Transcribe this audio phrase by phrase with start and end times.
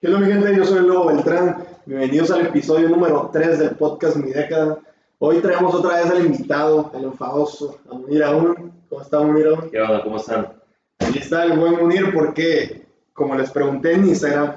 [0.00, 0.56] ¿Qué onda mi gente?
[0.56, 1.62] Yo soy Lobo Beltrán.
[1.84, 4.78] Bienvenidos al episodio número 3 del podcast Mi Década.
[5.18, 8.72] Hoy traemos otra vez al invitado, el enfadoso, a Munir Aún.
[8.88, 9.68] ¿Cómo está Munir Aún?
[9.70, 10.02] ¿Qué onda?
[10.02, 10.54] ¿Cómo están?
[11.00, 14.54] Aquí está el buen Munir porque, como les pregunté en Instagram,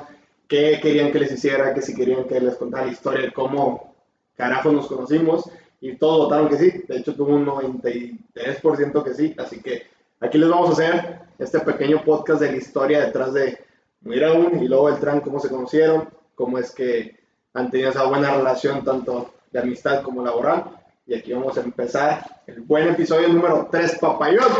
[0.47, 3.93] qué querían que les hiciera, que si querían que les contara la historia de cómo
[4.37, 5.43] carajo nos conocimos,
[5.81, 6.71] y todos votaron que sí.
[6.87, 9.35] De hecho, tuvo un 93% que sí.
[9.37, 9.87] Así que
[10.21, 13.57] aquí les vamos a hacer este pequeño podcast de la historia detrás de
[14.05, 17.15] Aún y luego Beltrán, cómo se conocieron, cómo es que
[17.53, 20.65] han tenido esa buena relación tanto de amistad como laboral.
[21.07, 24.51] Y aquí vamos a empezar el buen episodio número 3, papayón.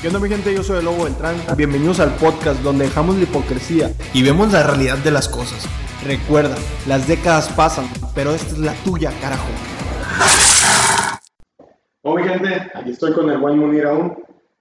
[0.00, 0.54] ¿Qué onda mi gente?
[0.54, 1.36] Yo soy el Lobo Beltrán.
[1.56, 5.66] Bienvenidos al podcast donde dejamos la hipocresía y vemos la realidad de las cosas.
[6.04, 6.54] Recuerda,
[6.86, 9.48] las décadas pasan, pero esta es la tuya, carajo.
[12.08, 14.16] Hola mi gente, aquí estoy con el buen Munir aún.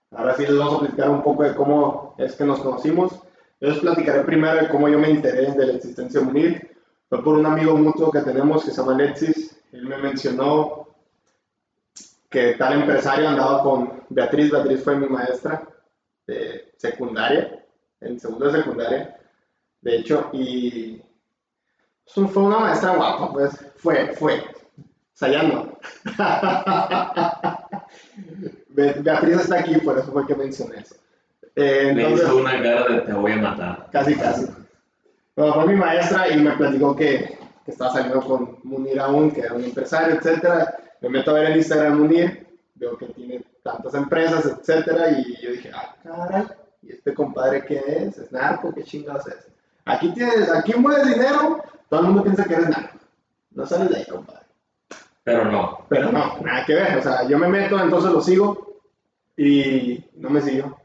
[0.09, 3.13] Ahora sí les vamos a platicar un poco de cómo es que nos conocimos.
[3.61, 6.75] Yo les platicaré primero de cómo yo me enteré de la existencia de Munir.
[7.07, 9.61] Fue por un amigo mutuo que tenemos que se llama Alexis.
[9.71, 10.87] Él me mencionó
[12.31, 14.49] que tal empresario andaba con Beatriz.
[14.49, 15.67] Beatriz fue mi maestra
[16.25, 17.63] de secundaria,
[18.01, 19.19] en segundo de secundaria,
[19.81, 20.99] de hecho, y
[22.11, 24.43] pues, fue una maestra guapa, pues fue, fue,
[25.15, 25.79] Sayando.
[28.67, 30.95] Beatriz está aquí, por eso fue que mencioné eso.
[31.55, 33.87] Eh, me hizo una cara de te voy a matar.
[33.91, 34.45] Casi, casi.
[35.37, 39.39] Bueno, fue mi maestra y me platicó que, que estaba saliendo con Munir aún, que
[39.41, 40.75] era un empresario, etcétera.
[40.99, 45.51] Me meto a ver en Instagram Munir, veo que tiene tantas empresas, etcétera, y yo
[45.51, 46.45] dije, ah, caray,
[46.81, 48.17] ¿y este compadre qué es?
[48.17, 48.73] ¿Es narco?
[48.73, 49.47] ¿Qué chingados es?
[49.85, 52.97] Aquí tienes, aquí mueves dinero, todo el mundo piensa que eres narco.
[53.51, 54.44] No sales de ahí, compadre.
[55.25, 55.85] Pero no.
[55.89, 56.99] Pero no, nada que ver.
[56.99, 58.79] O sea, yo me meto, entonces lo sigo
[59.35, 60.77] y no me siguió.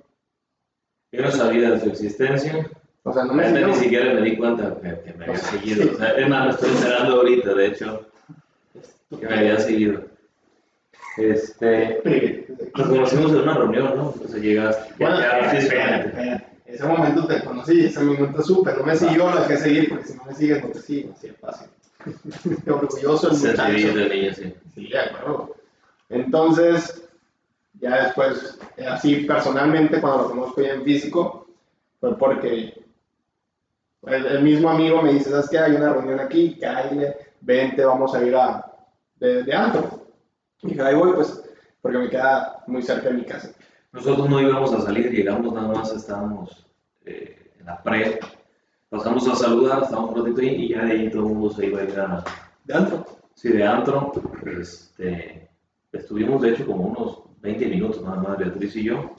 [1.13, 2.69] Yo no sabía de su existencia.
[3.03, 3.69] O sea, no me siguió.
[3.69, 5.93] Ni siquiera me di cuenta que, me había seguido.
[5.93, 8.07] O sea, es más, me estoy enterando ahorita, de hecho,
[9.11, 10.05] que me había seguido.
[11.19, 14.13] Este, nos conocimos en una reunión, ¿no?
[14.15, 14.95] Entonces llegaste.
[14.99, 16.47] Bueno, ya, físicamente.
[16.65, 20.17] Ese momento te conocí, ese momento supe, no me siguió, lo dejé seguir, porque si
[20.17, 21.69] no me sigues, no te sigo, así es fácil.
[22.67, 24.35] Orgulloso el muchacho.
[24.35, 24.55] Sí.
[24.75, 24.91] Sí.
[26.09, 27.09] Entonces,
[27.81, 31.49] ya después, así personalmente, cuando lo conozco ya en físico,
[32.01, 32.75] fue porque
[34.07, 35.59] el, mismo amigo me dice, ¿sabes qué?
[35.59, 38.65] Hay una reunión aquí, cállate, vente, vamos a ir a,
[39.17, 40.07] de, de antro.
[40.63, 41.43] Y dije, ahí voy, pues,
[41.81, 43.51] porque me queda muy cerca de mi casa.
[43.93, 46.67] Nosotros no íbamos a salir, llegamos nada más, estábamos
[47.05, 48.21] eh, en la pre
[48.91, 51.67] pasamos a saludar, estábamos un ratito ahí y ya de ahí todo el mundo se
[51.67, 52.25] iba a ir a...
[52.65, 53.07] ¿De antro?
[53.35, 54.13] Sí, de antro.
[54.45, 55.49] Este,
[55.93, 59.13] estuvimos de hecho como unos 20 minutos nada más, Beatriz y yo.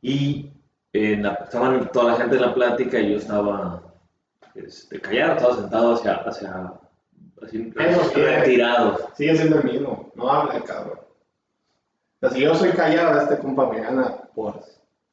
[0.00, 0.50] Y
[0.92, 3.82] en la, estaban toda la gente en la plática y yo estaba
[4.54, 6.72] este, callado, estaba sentado hacia, hacia
[7.42, 7.72] así,
[8.14, 9.10] retirado.
[9.14, 11.00] Sigue siendo el mismo, no habla el cabrón.
[11.00, 14.60] O sea, si yo soy callado, este compa me gana por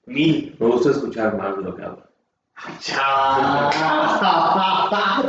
[0.05, 0.55] mil.
[0.59, 2.14] Me gusta escuchar más de lo que hablo.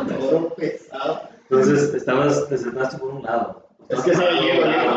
[0.09, 1.20] Todo pesado.
[1.48, 3.62] Entonces, estabas, te sentaste por un lado.
[3.88, 4.22] Es que sí,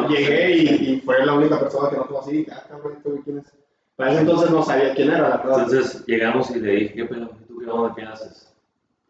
[0.09, 2.47] llegué, y, y, fue la única persona que no tuvo así.
[2.51, 3.45] Ah, cabrón, ¿quién es?
[3.95, 5.59] Para ese entonces no sabía quién era, la verdad.
[5.65, 7.29] Entonces llegamos y le dije, ¿qué pedo?
[7.47, 7.93] ¿Tú qué onda?
[7.95, 8.53] ¿Qué haces?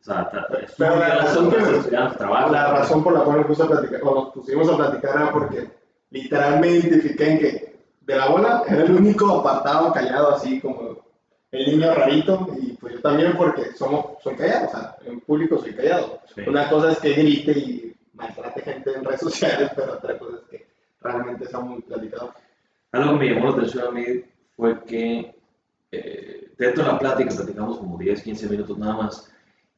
[0.01, 0.29] O sea,
[0.77, 4.33] Pero la razón, que la razón por la cual nos, puse a platicar, o nos
[4.33, 5.69] pusimos a platicar era porque
[6.09, 10.97] literalmente identifiqué en que de la bola era el único apartado callado, así como
[11.51, 15.59] el niño rarito, y pues yo también porque somos, soy callado, o sea, en público
[15.59, 16.21] soy callado.
[16.47, 20.49] Una cosa es que grite y maltrate gente en redes sociales, pero otra cosa es
[20.49, 20.67] que
[21.01, 22.33] realmente sea muy platicado.
[22.91, 24.05] Algo que me llamó la atención a mí
[24.55, 25.35] fue que
[25.91, 29.31] eh, dentro de la plática platicamos como 10, 15 minutos nada más,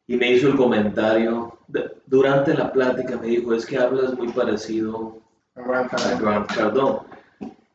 [0.08, 1.58] y me hizo el comentario,
[2.06, 5.22] durante la plática me dijo, es que hablas muy parecido
[5.56, 7.00] a Grant Cardone.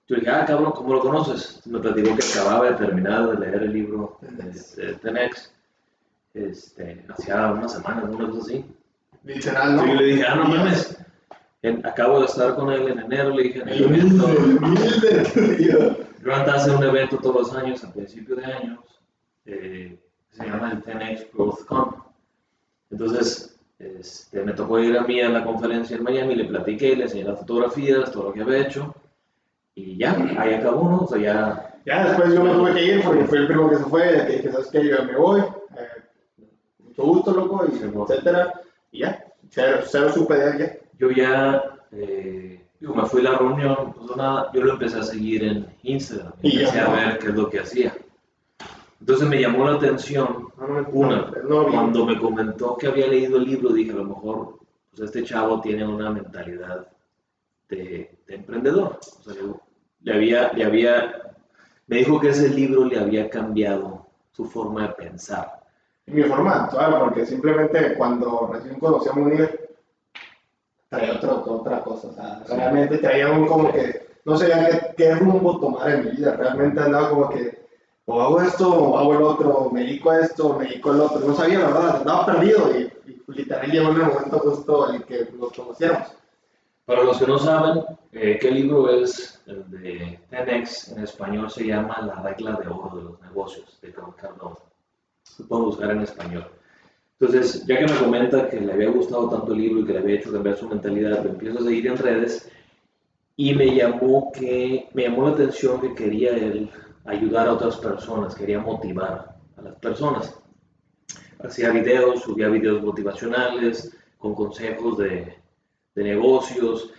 [0.08, 1.66] Yo dije, ah, cabrón, ¿cómo lo conoces?
[1.66, 5.52] Me platicó que acababa de terminar de leer el libro de Tenex,
[6.32, 8.64] este, hacía unas semanas, una cosa así.
[9.24, 9.84] Literal, ¿no?
[9.84, 10.96] Y le dije, ah, no mames,
[11.82, 14.28] acabo de estar con él en enero, le dije, en el evento.
[16.20, 18.78] Grant hace un evento todos los años, a principios de años,
[19.44, 19.98] eh,
[20.30, 21.96] se llama el Tenex Growth Con.
[22.92, 27.04] Entonces, este, me tocó ir a mí a la conferencia en Miami, le platiqué, le
[27.04, 28.94] enseñé las fotografías, todo lo que había hecho
[29.76, 30.98] y ya, ahí acabó, ¿no?
[31.02, 31.72] O sea, ya...
[31.84, 34.32] Ya después yo me tuve que ir porque fue el primero que se fue, que
[34.38, 34.88] dije, ¿sabes qué?
[34.88, 36.02] Yo me voy, eh,
[36.82, 40.78] mucho gusto, loco, y etcétera, y ya, cero, cero supe de alguien.
[40.98, 41.62] Yo ya,
[41.92, 45.64] eh, digo, me fui a la reunión, pues nada, yo lo empecé a seguir en
[45.84, 46.96] Instagram, Y empecé ya a no.
[46.96, 47.94] ver qué es lo que hacía.
[48.98, 53.06] Entonces me llamó la atención, No, no, una, no, no, cuando me comentó que había
[53.06, 54.58] leído el libro, dije, a lo mejor
[54.90, 56.88] pues este chavo tiene una mentalidad
[57.68, 58.98] de, de emprendedor.
[58.98, 59.34] O sea,
[60.02, 61.22] le, había, le había,
[61.86, 65.60] me dijo que ese libro le había cambiado su forma de pensar.
[66.06, 69.68] mi forma de actuar, porque simplemente cuando recién conocí a Munir,
[70.88, 72.08] traía otra, otra cosa.
[72.08, 72.54] O sea, Sí.
[72.54, 76.36] realmente traía un como que no sabía qué, qué rumbo tomar en mi vida.
[76.36, 77.66] Realmente andaba como que
[78.08, 81.00] o hago esto o hago el otro, me dedico a esto o me dedico al
[81.00, 81.26] otro.
[81.26, 84.96] No sabía, la verdad, andaba perdido y, y literal llegó en el momento justo en
[84.96, 86.08] el que nos conociéramos.
[86.86, 90.92] Para los que no saben, eh, ¿qué libro es el de 10X?
[90.92, 94.54] En español se llama La regla de oro de los negocios, de Grant Cardone.
[95.38, 96.46] Lo pueden buscar en español.
[97.18, 99.98] Entonces, ya que me comenta que le había gustado tanto el libro y que le
[99.98, 102.52] había hecho cambiar su mentalidad, lo empiezo a seguir en redes
[103.34, 106.70] y me llamó, que, me llamó la atención que quería él
[107.04, 110.38] ayudar a otras personas, quería motivar a las personas.
[111.42, 115.36] Hacía videos, subía videos motivacionales con consejos de,
[115.96, 116.92] de negocios,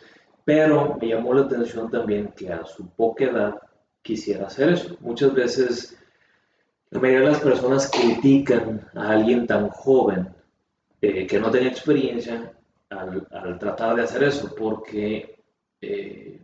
[0.44, 3.56] pero me llamó la atención también que a su poca edad
[4.02, 4.98] quisiera hacer eso.
[5.00, 5.98] Muchas veces
[6.90, 10.28] la mayoría de las personas critican a alguien tan joven
[11.02, 12.54] eh, que no tiene experiencia
[12.90, 15.40] al, al tratar de hacer eso, porque
[15.82, 16.42] eh,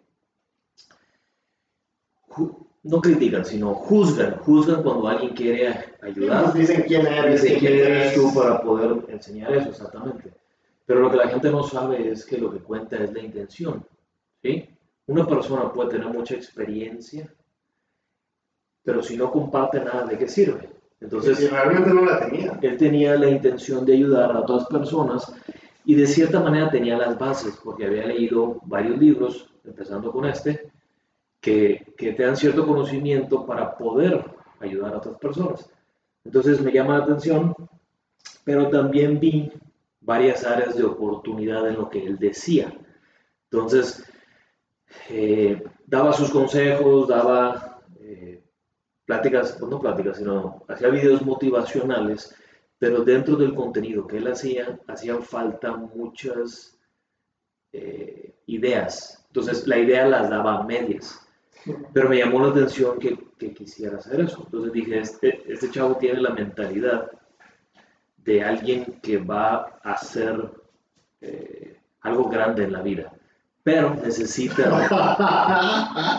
[2.84, 6.48] no critican, sino juzgan, juzgan cuando alguien quiere ayudar.
[6.48, 9.70] Nos dicen quién eres, Dice, ¿quién eres tú para poder enseñar eso?
[9.70, 10.43] Exactamente.
[10.86, 13.86] Pero lo que la gente no sabe es que lo que cuenta es la intención.
[14.42, 14.70] ¿sí?
[15.08, 17.34] Una persona puede tener mucha experiencia,
[18.84, 20.70] pero si no comparte nada, ¿de qué sirve?
[21.00, 22.60] Entonces, si realmente no la tenía.
[22.62, 25.34] él tenía la intención de ayudar a otras personas
[25.86, 30.72] y de cierta manera tenía las bases, porque había leído varios libros, empezando con este,
[31.42, 34.24] que, que te dan cierto conocimiento para poder
[34.62, 35.70] ayudar a otras personas.
[36.24, 37.54] Entonces me llama la atención,
[38.46, 39.52] pero también vi
[40.04, 42.74] varias áreas de oportunidad en lo que él decía.
[43.50, 44.04] Entonces,
[45.10, 48.44] eh, daba sus consejos, daba eh,
[49.06, 52.36] pláticas, pues no pláticas, sino hacía videos motivacionales,
[52.78, 56.80] pero dentro del contenido que él hacía, hacían falta muchas
[57.72, 59.24] eh, ideas.
[59.28, 61.20] Entonces, la idea las daba a medias.
[61.94, 64.42] Pero me llamó la atención que, que quisiera hacer eso.
[64.44, 67.10] Entonces dije, este, este chavo tiene la mentalidad
[68.24, 70.50] de alguien que va a hacer
[71.22, 73.14] eh, algo grande en la vida.
[73.64, 74.88] Pero necesita,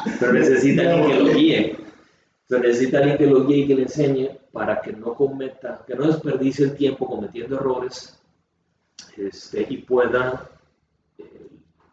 [0.20, 1.76] pero necesita alguien que lo guíe.
[2.48, 5.94] Pero necesita alguien que lo guíe y que le enseñe para que no cometa, que
[5.94, 8.18] no desperdicie el tiempo cometiendo errores
[9.16, 10.48] este, y pueda
[11.18, 11.48] eh,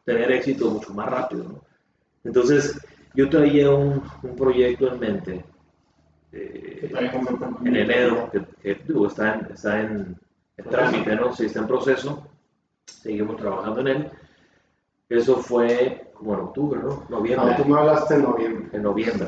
[0.06, 1.44] tener éxito mucho más rápido.
[1.44, 1.62] ¿no?
[2.24, 2.80] Entonces,
[3.14, 5.46] yo traía un, un proyecto en mente
[6.34, 6.92] eh,
[7.66, 10.18] en enero, que, que, digo, está, en, está en,
[10.58, 11.34] en trámite, ¿no?
[11.34, 12.28] Sí, está en proceso,
[12.86, 14.12] seguimos trabajando en él.
[15.10, 17.04] Eso fue como en octubre, ¿no?
[17.10, 17.52] Noviembre.
[17.52, 18.70] No, tú me hablaste en noviembre.
[18.72, 19.28] En noviembre.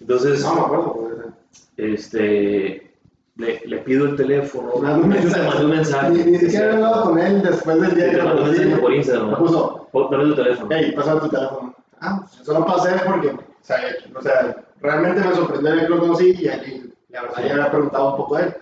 [0.00, 1.32] Entonces, No me acuerdo.
[1.76, 2.94] este,
[3.36, 4.74] le, le pido el teléfono.
[4.74, 5.46] Un mensaje.
[5.48, 6.10] mandé un mensaje.
[6.10, 8.48] Ni, ni siquiera he hablado con él después del día Sí, que lo mandé un
[8.50, 9.30] mensaje por Instagram.
[9.30, 9.38] ¿no?
[9.38, 10.68] puso, Dame tu teléfono.
[10.70, 11.74] hey, pásame tu teléfono.
[12.00, 13.78] Ah, pues eso lo pasé porque, o sea,
[14.14, 16.44] o sea, realmente me sorprendió el que lo conocí y,
[17.08, 18.54] la verdad ya había preguntado un poco de él.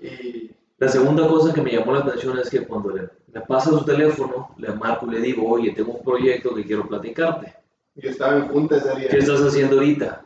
[0.00, 3.70] Y La segunda cosa que me llamó la atención es que cuando le, me pasa
[3.70, 7.54] su teléfono, le marco y le digo, oye, tengo un proyecto que quiero platicarte.
[7.96, 9.08] yo estaba en junta ese día.
[9.08, 10.24] ¿Qué estás haciendo ahorita?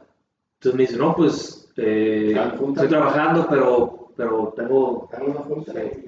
[0.54, 2.34] Entonces me dice, no, pues eh,
[2.68, 5.10] estoy trabajando, pero, pero tengo...
[5.12, 5.72] En una junta.
[5.72, 6.04] Sí.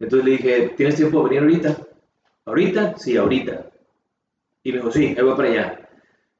[0.00, 1.76] Entonces le dije, ¿tienes tiempo de venir ahorita?
[2.44, 2.98] ¿Ahorita?
[2.98, 3.66] Sí, ahorita.
[4.62, 5.83] Y me dijo, sí, ahí voy para allá.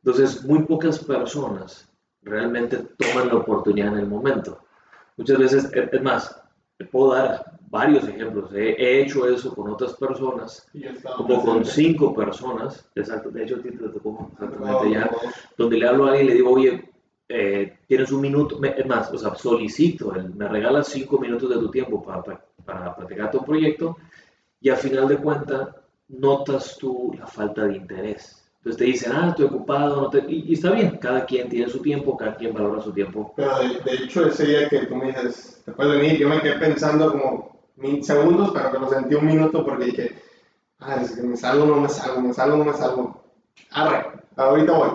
[0.04, 1.90] Entonces, muy pocas personas
[2.23, 4.58] realmente toman la oportunidad en el momento.
[5.16, 6.42] Muchas veces, es es más,
[6.76, 8.52] te puedo dar varios ejemplos.
[8.52, 10.68] He, he hecho eso con otras personas,
[11.16, 15.11] como con cinco personas, exacto, de hecho a ti te tocó exactamente ya,
[15.56, 16.90] donde le hablo a alguien y le digo, oye,
[17.28, 21.56] eh, tienes un minuto, es más, o sea, solicito, el- me regalas cinco minutos de
[21.56, 23.96] tu tiempo para, para, para platicar tu proyecto
[24.61, 25.68] y al final de cuentas
[26.08, 28.43] notas tú la falta de interés.
[28.64, 32.35] Entonces te dicen, ah, estoy ocupado, y, está bien, cada quien tiene su tiempo, cada
[32.35, 33.35] quien valora su tiempo.
[33.37, 36.40] Pero de, de hecho, ese día que tú me dices, te puedes venir, yo me
[36.40, 40.18] quedé pensando como mil segundos, pero que lo sentí un minuto porque dije,
[40.78, 43.23] ah, es que me salgo, no me salgo, me salgo, no me salgo.
[43.73, 44.90] Arre, ahorita voy.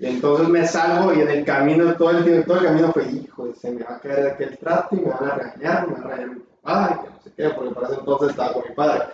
[0.00, 3.54] Y entonces me salgo y en el camino, todo el, todo el camino fue, hijo,
[3.54, 6.02] se me va a caer aquel trato y me van a regañar, me va a
[6.02, 8.74] regañar mi papá, y que no sé qué, porque para ese entonces estaba con mi
[8.74, 9.04] padre.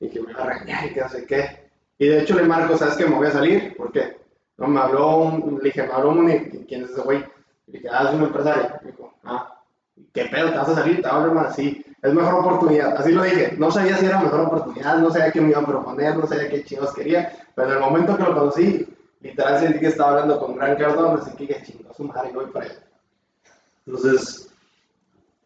[0.00, 1.63] Y que me va a regañar y que no sé qué.
[1.98, 3.06] Y de hecho le marco, ¿sabes qué?
[3.06, 3.76] Me voy a salir.
[3.76, 4.16] ¿Por qué?
[4.56, 6.28] No, me habló un, le dije, me habló un,
[6.68, 7.18] ¿quién es ese güey?
[7.66, 8.68] Le dije, ah, es un empresario.
[8.82, 9.60] Me dijo, ah,
[10.12, 10.50] ¿qué pedo?
[10.50, 11.02] ¿Te vas a salir?
[11.02, 11.84] Te hablo más así.
[12.02, 12.96] Es mejor oportunidad.
[12.96, 13.54] Así lo dije.
[13.56, 16.50] No sabía si era mejor oportunidad, no sabía qué me iba a proponer, no sabía
[16.50, 17.32] qué chingos quería.
[17.54, 18.86] Pero en el momento que lo conocí,
[19.20, 22.66] literal sentí que estaba hablando con Gran Cardón, así que chingó su madre voy para
[22.66, 22.74] allá.
[23.86, 24.50] Entonces,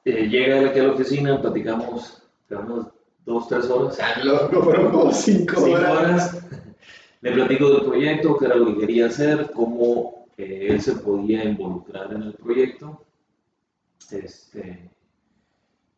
[0.04, 2.86] eh, llega él aquí a la oficina, platicamos, quedamos
[3.28, 3.98] dos, tres horas.
[4.02, 5.90] Ah, fueron como cinco, cinco horas.
[5.98, 6.44] horas.
[7.20, 11.44] Le platico del proyecto, qué era lo que quería hacer, cómo eh, él se podía
[11.44, 13.04] involucrar en el proyecto.
[14.10, 14.88] Este,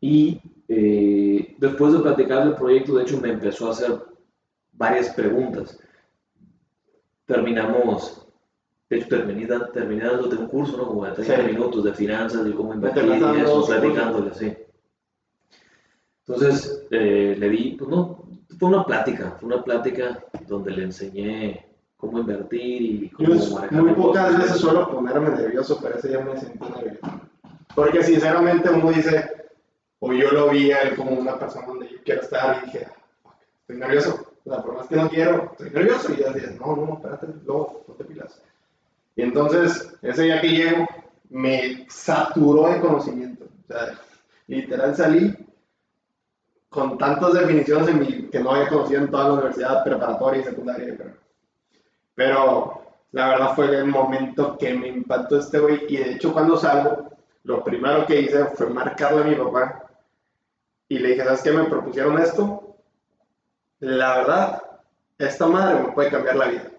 [0.01, 3.99] y eh, después de platicar del proyecto, de hecho, me empezó a hacer
[4.73, 5.79] varias preguntas.
[7.27, 8.27] Terminamos,
[8.89, 10.87] de hecho, terminé, terminé dándote un curso, ¿no?
[10.89, 11.43] Como de 30 Sí.
[11.53, 14.53] minutos de finanzas, de cómo invertir y eso, platicándole, sí.
[16.33, 18.23] Entonces, eh, le di, pues no,
[18.57, 23.83] fue una plática, fue una plática donde le enseñé cómo invertir y cómo Yo manejar
[23.83, 27.21] muy pocas veces suelo ponerme nervioso, pero ese día me sentí nervioso.
[27.75, 29.29] Porque sinceramente uno dice,
[29.99, 32.87] o yo lo vi a él como una persona donde yo quiero estar y dije,
[33.25, 34.27] "Ah, estoy nervioso.
[34.45, 36.13] O sea, por más que no quiero, estoy nervioso.
[36.13, 38.41] Y yo decía, no, no, espérate, luego, no te pilas.
[39.17, 40.87] Y entonces, ese día que llego,
[41.29, 43.45] me saturó de conocimiento.
[43.45, 43.99] O sea,
[44.47, 45.37] literal salí
[46.71, 50.45] con tantas definiciones en mi, que no había conocido en toda la universidad preparatoria y
[50.45, 50.97] secundaria.
[50.97, 51.15] creo.
[52.15, 55.85] Pero la verdad fue el momento que me impactó este güey.
[55.89, 57.11] Y de hecho, cuando salgo,
[57.43, 59.85] lo primero que hice fue marcarle a mi papá.
[60.89, 61.51] Y le dije, ¿sabes qué?
[61.51, 62.77] Me propusieron esto.
[63.81, 64.63] La verdad,
[65.19, 66.71] esta madre me puede cambiar la vida.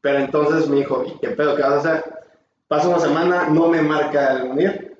[0.00, 1.56] Pero entonces me dijo, ¿y qué pedo?
[1.56, 2.04] ¿Qué vas a hacer?
[2.68, 4.93] Pasa una semana, no me marca el unir.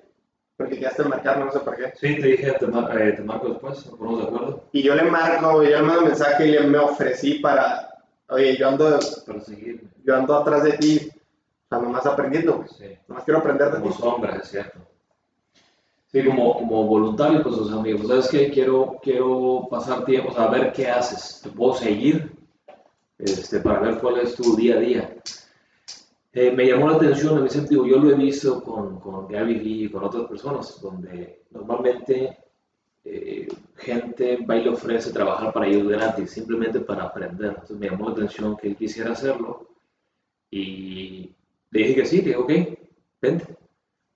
[0.65, 1.93] Porque quedaste en marcarme, no sé por qué.
[1.97, 4.95] Sí, te dije, te, mar- eh, te marco después, nos ponemos de acuerdo Y yo
[4.95, 8.99] le marco, yo le mando un mensaje y le me ofrecí para, oye, yo ando,
[9.27, 9.89] para seguirme.
[10.05, 12.69] yo ando atrás de ti, o sea, nomás aprendiendo, güey.
[12.69, 12.99] Sí.
[13.09, 14.01] nomás quiero aprender de Como ti.
[14.01, 14.79] sombra, es cierto.
[16.13, 18.51] Sí, como, como voluntario, pues, o sea, amigos, ¿sabes qué?
[18.51, 21.41] Quiero, quiero pasar tiempo, o sea, ver qué haces.
[21.43, 22.31] Te puedo seguir
[23.19, 25.15] este, para ver cuál es tu día a día.
[26.37, 29.55] Eh, me llamó la atención, en ese sentido, yo lo he visto con, con Gary
[29.61, 32.37] Lee y con otras personas, donde normalmente
[33.05, 37.51] eh, gente va y le ofrece trabajar para ellos gratis, simplemente para aprender.
[37.51, 39.69] Entonces me llamó la atención que él quisiera hacerlo
[40.51, 41.31] y
[41.71, 42.51] le dije que sí, que ok,
[43.23, 43.57] vente.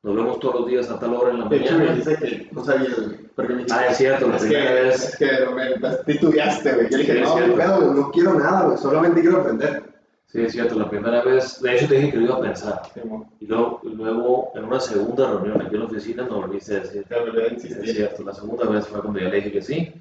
[0.03, 1.97] Nos vemos todos los días a tal hora en la De hecho, me mañana.
[1.97, 2.89] dice que no sabía,
[3.35, 5.05] porque me dijiste, Ah, es cierto, la es primera que, vez.
[5.05, 6.89] es que me titubeaste, güey.
[6.91, 9.88] Yo le dije, no, no no quiero nada, güey, solamente quiero aprender.
[10.31, 12.83] Sí, es cierto, la primera vez, de hecho te dije que lo iba a pensar.
[13.41, 17.07] Y luego, luego en una segunda reunión aquí en la oficina me volviste a decir,
[17.11, 19.93] a es cierto, la segunda vez fue cuando ya le dije que sí.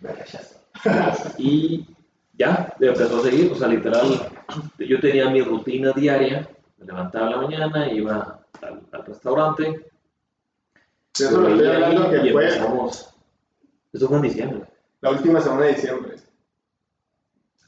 [1.37, 1.85] Y
[2.37, 4.29] ya, empezó a seguir, o sea, literal,
[4.77, 9.87] yo tenía mi rutina diaria, me levantaba en la mañana, iba al, al restaurante,
[11.19, 12.47] eso lo estoy hablando que fue.
[13.93, 14.61] Eso fue en diciembre.
[15.01, 16.15] la última semana de diciembre.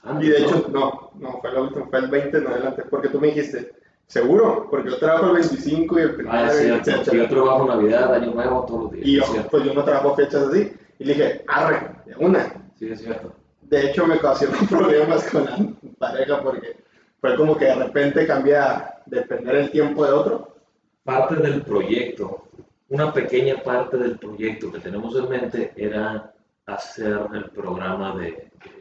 [0.03, 0.46] Ah, Y de ¿no?
[0.46, 3.74] hecho, no, no, fue la última, fue el 20 en adelante, porque tú me dijiste,
[4.08, 8.13] seguro, porque yo trabajo el 25 y el primero, Ah, es cierto, yo trabajo Navidad,
[8.13, 9.06] Año Nuevo, todos los días.
[9.06, 10.72] Y yo, pues yo no trabajo fechas así.
[11.00, 12.46] Y le dije, arre, de una.
[12.77, 13.34] Sí, es cierto.
[13.63, 15.58] De hecho, me ocasionó problemas con la
[16.00, 16.77] pareja porque
[17.22, 20.56] fue como que de repente cambia depender el tiempo de otro.
[21.03, 22.48] Parte del proyecto,
[22.89, 26.34] una pequeña parte del proyecto que tenemos en mente era
[26.65, 28.79] hacer el programa de, de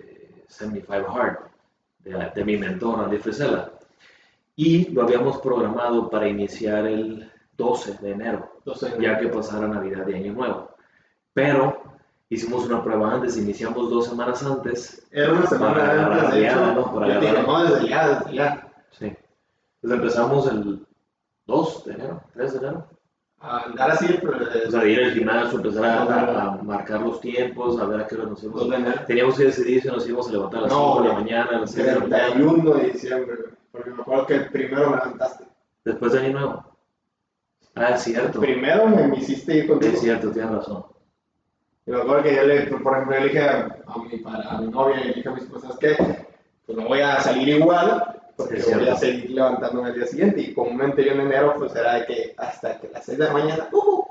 [0.49, 1.38] 75 Hard,
[2.00, 3.71] de, de mi mentor, Andy Frisella.
[4.57, 10.07] Y lo habíamos programado para iniciar el 12 de enero, Entonces, ya que pasara Navidad
[10.09, 10.71] y Año Nuevo.
[11.33, 11.83] Pero
[12.28, 15.07] hicimos una prueba antes, iniciamos dos semanas antes.
[15.11, 16.75] era una semana antes, de ya, hecho.
[16.75, 16.95] ¿no?
[16.95, 17.47] Para agarrar.
[17.47, 18.73] no, desde ya, desde ya.
[18.90, 19.07] Sí.
[19.07, 20.87] Entonces empezamos el
[21.47, 22.87] 2 de enero, 3 de enero.
[23.40, 27.21] A andar así, pero O sea, ir al gimnasio, empezar a, a- a marcar los
[27.21, 28.68] tiempos, a ver a qué hora nos íbamos.
[29.07, 31.50] Teníamos que decidir si nos íbamos a levantar a las No, 5 de la mañana,
[31.50, 33.37] a las 6 de la mañana, 31 de diciembre,
[33.71, 35.45] porque me acuerdo que el primero me levantaste.
[35.85, 36.64] después de Año Nuevo.
[37.76, 38.40] Ah, es cierto.
[38.40, 39.92] Primero me hiciste ir contigo.
[39.95, 40.85] Es cierto, tienes razón.
[41.87, 43.68] Y me acuerdo que yo le, por ejemplo, yo le dije a,
[44.11, 45.97] mi, para- a mi novia y le dije a mis esposas que
[46.66, 50.40] pues no voy a salir igual porque Es voy a seguir levantándome al día siguiente.
[50.40, 53.33] Y comúnmente yo en enero pues era de que hasta que las 6 de la
[53.33, 54.04] mañana, ¡uh!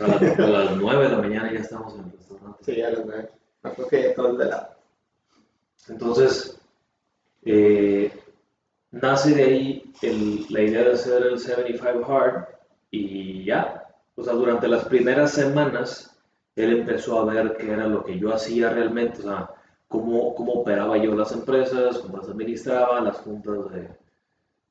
[0.00, 2.64] A las, a las 9 de la mañana ya estamos en el restaurante.
[2.64, 3.28] Sí, a las 9.
[3.62, 4.68] Me acuerdo que ya todo de lado.
[5.88, 6.58] Entonces,
[7.44, 8.12] eh,
[8.90, 12.46] nace de ahí el- la idea de hacer el 75 Hard
[12.90, 13.86] y ya.
[14.16, 16.16] O sea, durante las primeras semanas,
[16.56, 19.20] él empezó a ver qué era lo que yo hacía realmente.
[19.20, 19.50] O sea,
[19.90, 23.90] cómo, cómo operaba yo las empresas, cómo las administraba, las juntas de,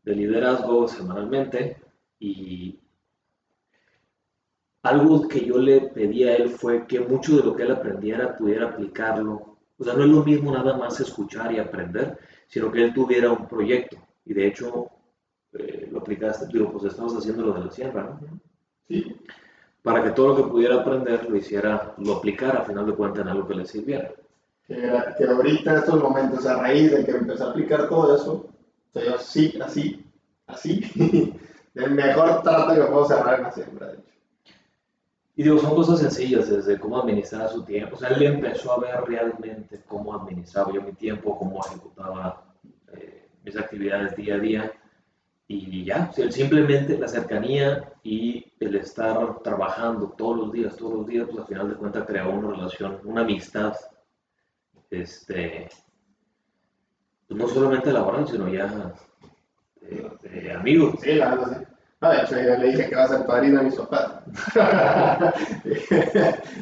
[0.03, 1.75] de liderazgo semanalmente
[2.19, 2.79] y
[4.81, 8.37] algo que yo le pedí a él fue que mucho de lo que él aprendiera
[8.37, 9.57] pudiera aplicarlo.
[9.77, 13.29] O sea, no es lo mismo nada más escuchar y aprender, sino que él tuviera
[13.29, 13.97] un proyecto.
[14.23, 14.89] Y de hecho,
[15.51, 18.39] eh, lo aplicaste, digo, pues estamos haciendo lo de la sierra, ¿no?
[18.87, 19.17] Sí.
[19.83, 23.23] Para que todo lo que pudiera aprender lo hiciera, lo aplicara a final de cuentas
[23.23, 24.13] en algo que le sirviera.
[24.69, 24.75] Que,
[25.17, 28.93] que ahorita en estos momentos, a raíz de que empecé a aplicar todo eso, o
[28.93, 30.05] sea, yo sí, así,
[30.45, 30.79] así,
[31.73, 34.03] el mejor trato que puedo cerrar en la siembra, de hecho.
[35.35, 37.95] Y digo, son cosas sencillas, desde cómo administrar su tiempo.
[37.95, 42.43] O sea, él empezó a ver realmente cómo administraba yo mi tiempo, cómo ejecutaba
[42.93, 44.71] eh, mis actividades día a día.
[45.47, 50.93] Y ya, o sea, simplemente la cercanía y el estar trabajando todos los días, todos
[50.93, 53.73] los días, pues al final de cuentas creó una relación, una amistad,
[54.91, 55.69] este,
[57.27, 58.93] pues no solamente laboral, sino ya
[59.81, 60.95] de, de amigos.
[61.01, 61.65] Sí, la verdad, sí.
[62.01, 64.23] No, de hecho, yo le dije que va a ser padrino a mis papás.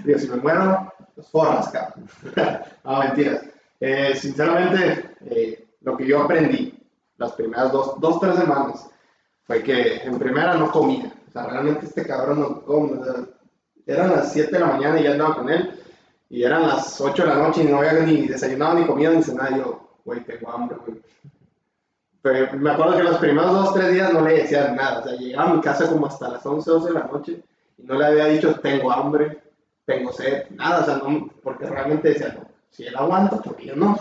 [0.03, 2.09] Digo, si me muero, los forras, cabrón.
[2.83, 3.43] no, mentiras.
[3.79, 6.73] Eh, sinceramente, eh, lo que yo aprendí
[7.17, 8.89] las primeras dos, dos, tres semanas
[9.43, 11.13] fue que en primera no comía.
[11.27, 12.99] O sea, realmente este cabrón no come.
[12.99, 13.25] O sea,
[13.85, 15.79] eran las 7 de la mañana y ya andaba con él.
[16.29, 19.23] Y eran las 8 de la noche y no había ni desayunado, ni comido, ni
[19.23, 19.57] cenado.
[19.57, 21.01] Yo, güey, tengo hambre, güey.
[22.21, 24.99] Pero me acuerdo que los primeros dos, tres días no le decía nada.
[24.99, 27.43] O sea, llegaba a mi casa como hasta las 11, 12 de la noche
[27.77, 29.41] y no le había dicho, tengo hambre,
[29.85, 30.81] tengo sed, nada.
[30.81, 33.97] O sea, no, porque realmente decía, no, si él aguanta, porque yo no.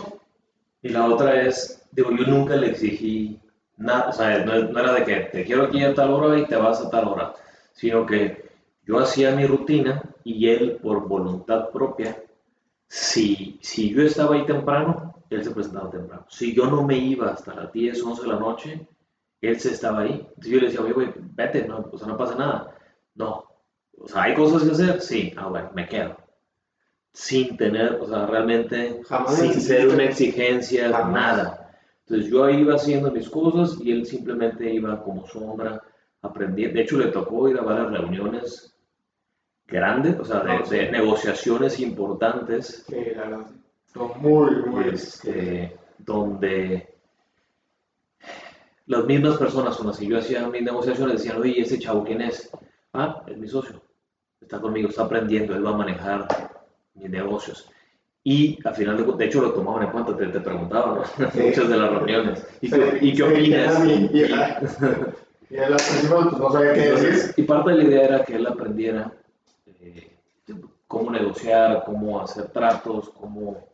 [0.81, 3.39] Y la otra es, digo, yo nunca le exigí
[3.77, 6.45] nada, o sea, no, no, era de que te quiero aquí a tal hora y
[6.45, 7.33] te vas a tal hora,
[7.73, 8.46] sino que
[8.87, 12.23] yo hacía mi rutina y él, por voluntad propia,
[12.87, 16.25] si, si yo estaba ahí temprano, él se presentaba temprano.
[16.29, 18.87] Si yo no me iba hasta las 10, 11 de la noche,
[19.41, 20.13] él se estaba ahí.
[20.13, 22.75] Entonces yo le decía, oye, güey, vete, no, o sea, no pasa nada.
[23.15, 23.45] No,
[23.99, 25.01] o sea, ¿hay cosas que hacer?
[25.01, 26.15] Sí, ah, bueno, me quedo.
[27.11, 31.13] Sin tener, o sea, realmente, Jamás sin ser una exigencia, Jamás.
[31.13, 31.73] nada.
[32.05, 35.81] Entonces yo iba haciendo mis cosas y él simplemente iba como sombra
[36.21, 36.75] aprendiendo.
[36.75, 38.76] De hecho, le tocó ir a varias reuniones
[39.67, 40.75] grandes, o sea, de, Ah, sí.
[40.75, 43.47] de negociaciones importantes, Sí, la verdad.
[43.93, 44.89] Son muy, muy.
[44.89, 46.93] este, donde
[48.85, 52.21] las mismas personas con las que yo hacía mis negociaciones decían, oye, ese chavo, ¿quién
[52.21, 52.49] es?
[52.93, 53.81] Ah, es mi socio.
[54.39, 56.27] Está conmigo, está aprendiendo, él va a manejar
[56.93, 57.69] mis negocios.
[58.23, 61.31] Y al final, de, de hecho, lo tomaban en cuenta, te, te preguntaban ¿no?
[61.31, 61.39] Sí.
[61.41, 62.47] muchas de las reuniones.
[62.61, 63.83] ¿Y qué, Sí, y qué opinas?
[63.85, 64.25] Y, y,
[65.49, 67.33] principios pues, no sabía qué decir.
[67.37, 69.13] Y parte de la idea era que él aprendiera
[69.79, 70.17] eh,
[70.87, 73.67] cómo negociar, cómo hacer tratos, cómo,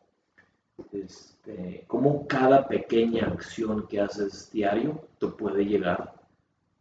[0.91, 6.13] este, cómo cada pequeña acción que haces diario te puede llegar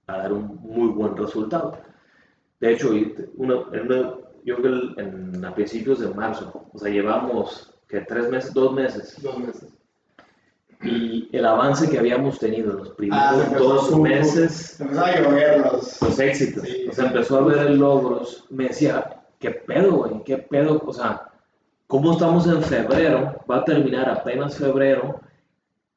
[0.07, 1.79] a dar un muy buen resultado.
[2.61, 8.55] De hecho, yo creo que a principios de marzo, o sea, llevamos que tres meses,
[8.55, 9.82] dos meses, Dos meses.
[10.83, 15.09] Y el avance que habíamos tenido en los Ah, primeros empezó dos su- meses Empezaba
[15.09, 16.03] a llover los.
[16.03, 16.65] los éxitos.
[16.65, 16.87] Sí.
[16.89, 18.45] O sea, empezó a ver logros.
[18.51, 20.23] Me decía, ¿qué pedo, güey?
[20.25, 20.83] ¿Qué pedo?
[20.85, 21.29] O sea,
[21.87, 23.37] ¿cómo estamos en febrero?
[23.51, 25.21] Va a terminar apenas febrero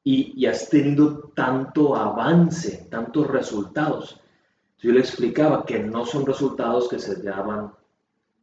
[0.04, 4.20] y, y has tenido tanto avance, tantos resultados.
[4.78, 7.72] Yo le explicaba que no son resultados que se daban, o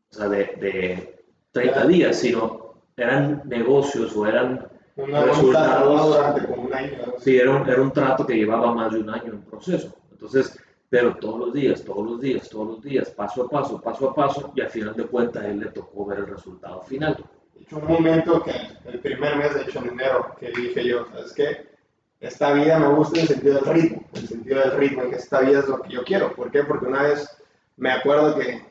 [0.09, 1.85] sea, de, de 30 Ya.
[1.87, 6.07] días, sino eran negocios o eran, Una resultados.
[6.07, 6.97] durante como un año.
[7.07, 7.13] ¿no?
[7.19, 9.95] sí, era un, era un trato que llevaba más de un año en proceso.
[10.11, 10.57] Entonces,
[10.89, 14.13] pero todos los días, todos los días, todos los días, paso a paso, paso a
[14.13, 17.17] paso, y al final de cuentas él le tocó ver el resultado final.
[17.55, 18.53] De hecho, un momento que
[18.85, 21.73] el primer mes, de hecho en enero, que dije yo, ¿sabes qué?
[22.19, 25.15] Esta vida me gusta en el sentido del ritmo, en el sentido del ritmo, que
[25.15, 26.33] esta vida es lo que yo quiero.
[26.35, 26.63] ¿Por qué?
[26.63, 27.27] Porque una vez
[27.75, 28.61] me acuerdo que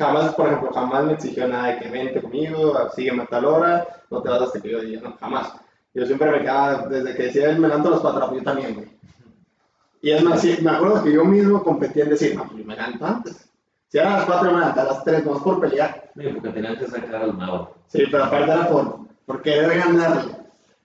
[0.00, 3.86] jamás, por ejemplo, jamás me exigió nada de que vente conmigo, sígueme a tal hora,
[4.10, 5.52] no te vas hasta que yo diga, no, jamás.
[5.92, 8.88] Yo siempre me quedaba, desde que decía él, me a las 4, yo también, güey.
[10.02, 12.64] Y es más, sí, me acuerdo que yo mismo competía en decir, no, pues yo
[12.64, 13.48] me levanto antes.
[13.88, 16.10] Si eran las 4, me levantaba a las 3, no es por pelear.
[16.16, 17.74] Sí, porque tenían que sacar al mago.
[17.88, 20.32] Sí, pero aparte era por, por querer ganarle.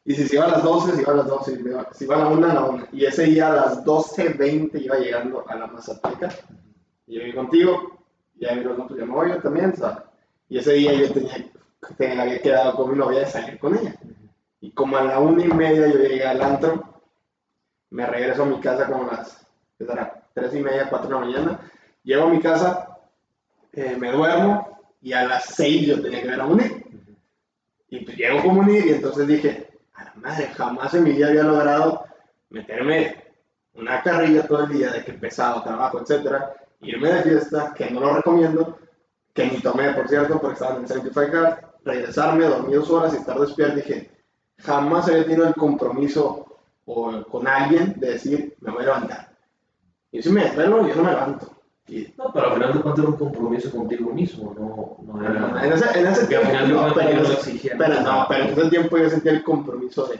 [0.04, 1.56] Y si se iba a las 12, se iba a las 12.
[1.94, 2.84] Si iba- a la 1, a la 1.
[2.92, 6.30] Y ese día a las 12.20 iba llegando a la Mazateca.
[7.08, 8.05] Y llegué contigo.
[8.38, 10.04] Y ahí me dijo, no, pues voy yo también, ¿sabes?
[10.50, 11.52] Y ese día yo tenía,
[11.98, 13.96] tenía, había quedado con mi novia de salir con ella.
[14.62, 17.02] Y como a la una y media yo llegué al antro,
[17.92, 19.46] me regreso a mi casa como a las.
[20.34, 21.60] Tres y media, cuatro de la mañana.
[22.04, 22.98] Llego a mi casa,
[23.72, 26.86] eh, me duermo y a las seis yo tenía que ver a Monique.
[27.90, 31.28] Y pues llego como unir y entonces dije, a la madre, jamás en mi vida
[31.28, 32.06] había logrado
[32.50, 33.24] meterme
[33.76, 38.00] una carrilla todo el día de que pesado, trabajo, etcétera, irme de fiesta, que no
[38.00, 38.78] lo recomiendo,
[39.34, 43.14] que ni tomé, por cierto, porque estaba en el 75 Card, regresarme, dormir dos horas
[43.14, 44.10] y estar despierto, dije,
[44.60, 46.46] jamás había tenido el compromiso
[46.86, 49.30] o, con alguien de decir, me voy a levantar.
[50.12, 51.52] Y si me desvelo, yo no me levanto.
[51.88, 55.66] Y, No, pero al final de cuentas era un compromiso contigo mismo, no, no era...
[55.66, 56.94] en ese, en ese tiempo, final no, pero, no
[57.78, 60.20] pero no, pero en ese tiempo yo sentía el compromiso de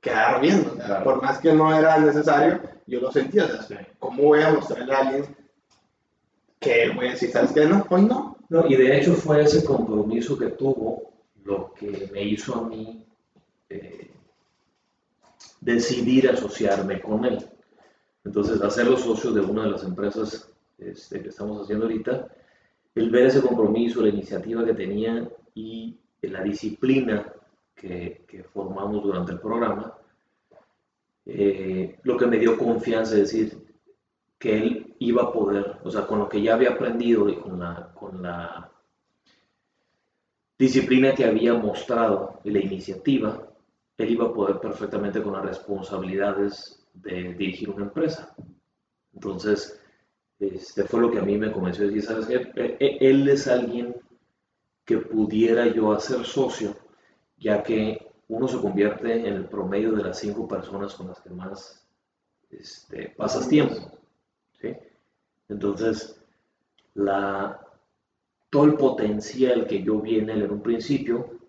[0.00, 1.04] quedar bien, o sea, Claro.
[1.04, 3.74] por más que no era necesario, yo lo sentía, o sea, Sí.
[3.98, 5.36] ¿cómo voy a mostrarle a alguien
[6.60, 7.64] que voy a decir, ¿sabes qué?
[7.66, 8.36] No, hoy no.
[8.48, 11.10] No, y de hecho fue ese compromiso que tuvo
[11.44, 13.06] lo que me hizo a mí
[13.70, 14.10] eh,
[15.60, 17.38] decidir asociarme con él.
[18.24, 22.28] Entonces, hacerlo socio de una de las empresas este, que estamos haciendo ahorita,
[22.94, 27.32] el ver ese compromiso, la iniciativa que tenía y la disciplina
[27.74, 29.94] que, que formamos durante el programa,
[31.26, 33.64] eh, lo que me dio confianza es decir
[34.38, 37.60] que él iba a poder, o sea, con lo que ya había aprendido y con
[37.60, 38.70] la, con la
[40.58, 43.48] disciplina que había mostrado y la iniciativa,
[43.98, 48.34] él iba a poder perfectamente con las responsabilidades de dirigir una empresa.
[49.14, 49.80] Entonces,
[50.40, 52.36] este fue lo que a mí me convenció de decir, ¿sabes qué?
[52.62, 53.96] E- e- Él es alguien
[54.86, 56.76] que pudiera yo hacer socio,
[57.38, 61.28] ya que uno se convierte en el promedio de las cinco personas con las que
[61.28, 61.86] más
[62.50, 63.74] este, pasas tiempo.
[64.58, 64.74] ¿sí?
[65.50, 66.18] Entonces,
[66.94, 67.60] la,
[68.48, 71.40] todo el potencial que yo vi en él en un principio,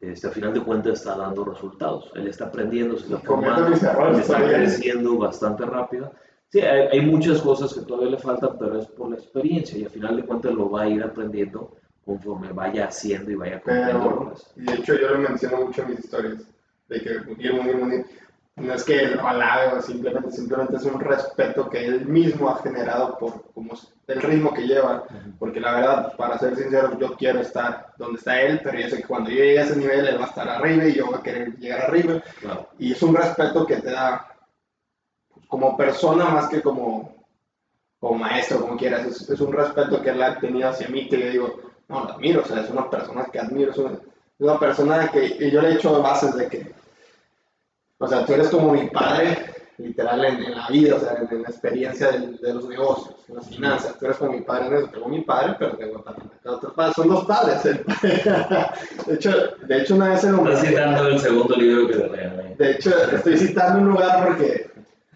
[0.00, 2.10] este, a final de cuentas está dando resultados.
[2.14, 6.10] Él está aprendiendo, se está formando, está creciendo bastante rápido.
[6.48, 9.84] Sí, hay, hay muchas cosas que todavía le faltan, pero es por la experiencia y
[9.84, 14.46] a final de cuentas lo va a ir aprendiendo conforme vaya haciendo y vaya errores.
[14.56, 16.42] y de hecho yo lo menciono mucho en mis historias,
[16.88, 18.06] de que Munir, Munir, Munir,
[18.56, 23.18] no es que lo alabe simplemente, simplemente es un respeto que él mismo ha generado
[23.18, 23.72] por como
[24.06, 25.04] el ritmo que lleva,
[25.40, 28.98] porque la verdad, para ser sincero, yo quiero estar donde está él, pero yo sé
[28.98, 31.16] que cuando yo llegue a ese nivel, él va a estar arriba y yo voy
[31.16, 32.68] a querer llegar arriba, Claro.
[32.78, 34.24] y es un respeto que te da
[35.32, 37.12] pues, como persona más que como,
[37.98, 41.18] como maestro, como quieras, es, es un respeto que él ha tenido hacia mí que
[41.18, 41.60] yo digo,
[41.94, 43.92] no, lo admiro, o sea, es una persona que admiro, es una,
[44.38, 46.72] una persona que y yo le he hecho bases de que,
[47.98, 49.38] o sea, tú eres como mi padre,
[49.78, 53.16] literal, en, en la vida, o sea, en, en la experiencia del- de, los negocios,
[53.28, 56.00] en las finanzas, tú eres como mi padre en eso, tengo mi padre, pero tengo
[56.00, 58.22] también otro padre, son dos padres, el padre.
[59.06, 59.30] de hecho,
[59.66, 62.54] de hecho una vez se lo Estás citando el segundo libro que te regalé.
[62.56, 64.70] de hecho, estoy citando un lugar porque,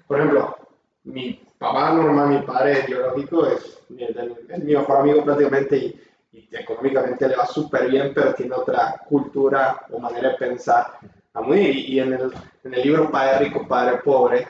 [0.06, 0.56] por ejemplo,
[1.04, 3.78] mi papá normal, mi padre biológico, es,
[4.48, 6.00] es mi mejor amigo prácticamente y,
[6.50, 10.98] y económicamente le va súper bien, pero tiene otra cultura o manera de pensar
[11.54, 12.32] y, y en, el,
[12.64, 14.46] en el libro Padre Rico, Padre Pobre,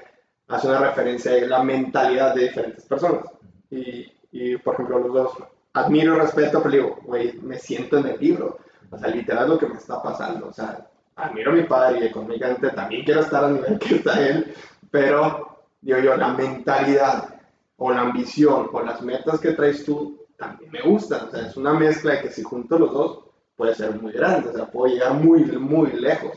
[0.48, 3.24] hace una referencia a la mentalidad de diferentes personas.
[3.70, 5.32] Y, y, por ejemplo, los dos
[5.74, 8.58] admiro y respeto, pero digo, güey, me siento en el libro.
[8.90, 10.48] O sea, literal lo que me está pasando.
[10.48, 14.26] O sea, admiro a mi padre y económicamente también quiero estar al nivel que está
[14.26, 14.54] él,
[14.90, 17.34] pero digo yo, la mentalidad
[17.76, 21.28] o la ambición o las metas que traes tú también me gustan.
[21.28, 23.18] O sea, es una mezcla de que si junto los dos
[23.56, 26.32] puede ser muy grande, o sea, puedo llegar muy, muy lejos.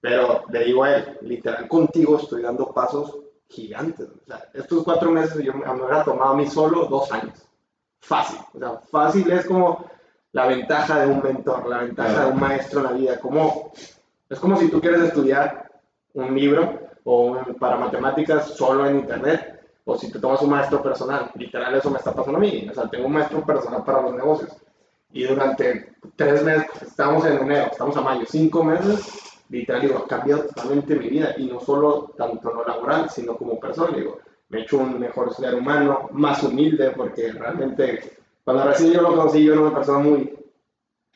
[0.00, 4.08] Pero le digo a él, literal, contigo estoy dando pasos gigantes.
[4.08, 7.38] O sea, estos cuatro meses yo me hubiera tomado a mí solo dos años.
[8.00, 8.38] Fácil.
[8.54, 9.84] O sea, fácil es como
[10.32, 13.18] la ventaja de un mentor, la ventaja de un maestro en la vida.
[13.20, 13.72] Como,
[14.28, 15.68] es como si tú quieres estudiar
[16.14, 19.57] un libro o un- para matemáticas solo en internet,
[19.90, 21.30] o si te tomas un maestro personal.
[21.34, 22.68] Literal, eso me está pasando a mí.
[22.70, 24.54] O sea, tengo un maestro personal para los negocios.
[25.14, 30.06] Y durante tres meses, estamos en enero, estamos a mayo, cinco meses, literal, digo, ha
[30.06, 31.34] cambiado totalmente mi vida.
[31.38, 33.96] Y no solo tanto lo laboral, sino como persona.
[33.96, 34.18] Digo,
[34.50, 39.16] me he hecho un mejor ser humano, más humilde, porque realmente, cuando recién yo lo
[39.16, 40.38] conocí, yo era una persona muy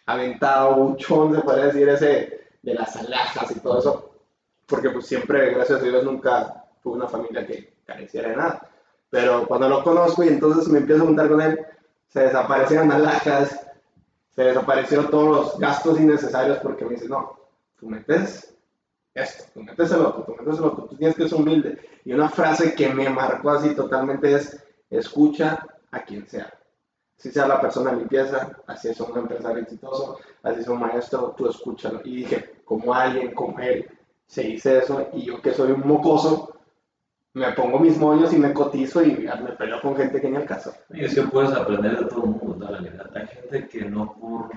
[0.06, 4.14] aventado, buchón, se puede decir, ese de las alhajas y todo eso.
[4.64, 8.68] Porque pues siempre, gracias a Dios, nunca tuve una familia que careciera de nada.
[9.10, 11.60] Pero cuando lo conozco y entonces me empiezo a juntar con él,
[12.08, 13.60] se desaparecieron alhajas,
[14.34, 17.38] se desaparecieron todos los gastos innecesarios porque me dice, no,
[17.78, 18.54] tú metes
[19.14, 21.78] esto, tú metes el otro, tú metes el otro, tú tienes que ser humilde.
[22.04, 25.58] Y una frase que me marcó así totalmente es, escucha
[25.90, 26.52] a quien sea.
[27.16, 31.48] Si sea la persona limpieza, así es un empresario exitoso, así es un maestro, tú
[31.48, 32.00] escúchalo.
[32.04, 33.86] Y dije, como alguien como él
[34.26, 36.51] se dice eso, y yo que soy un mocoso,
[37.34, 40.44] me pongo mis moños y me cotizo y me peleo con gente que ni al
[40.44, 40.74] caso.
[40.90, 43.10] Y es que puedes aprender de todo el mundo, en realidad.
[43.14, 44.50] Hay gente que no por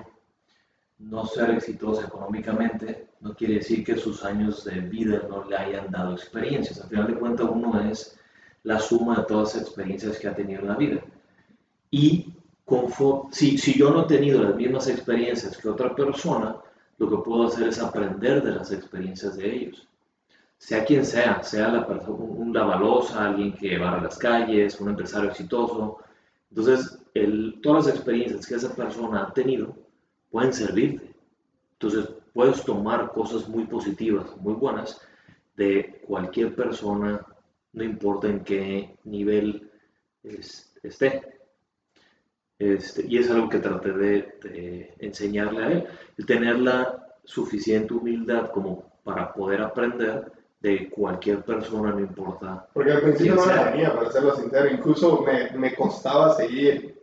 [0.98, 5.90] no ser exitoso económicamente no quiere decir que sus años de vida no le hayan
[5.90, 6.80] dado experiencias.
[6.80, 8.18] Al final de cuentas, uno es
[8.62, 11.00] la suma de todas las experiencias que ha tenido en la vida.
[11.90, 12.32] Y
[13.30, 16.56] si, si yo no he tenido las mismas experiencias que otra persona,
[16.98, 19.88] lo que puedo hacer es aprender de las experiencias de ellos.
[20.58, 24.88] Sea quien sea, sea la persona, un lavalosa, alguien que va a las calles, un
[24.88, 25.98] empresario exitoso.
[26.50, 29.76] Entonces, el, todas las experiencias que esa persona ha tenido
[30.30, 31.14] pueden servirte.
[31.72, 35.00] Entonces, puedes tomar cosas muy positivas, muy buenas
[35.56, 37.24] de cualquier persona,
[37.72, 39.70] no importa en qué nivel
[40.82, 41.22] esté.
[42.58, 48.50] Este, y es algo que traté de, enseñarle a él, el tener la suficiente humildad
[48.50, 50.32] como para poder aprender
[50.66, 52.66] de cualquier persona, no importa.
[52.72, 57.00] Porque al principio no la tenía, para serlo sincero, incluso me, me, costaba seguir,